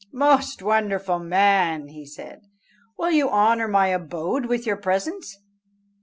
"Most 0.13 0.63
wonderful 0.63 1.19
man," 1.19 1.89
he 1.89 2.07
said, 2.07 2.41
"will 2.97 3.11
you 3.11 3.29
honour 3.29 3.67
my 3.67 3.89
abode 3.89 4.47
with 4.47 4.65
your 4.65 4.75
presence? 4.77 5.37